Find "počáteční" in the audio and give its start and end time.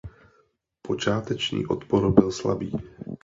0.81-1.65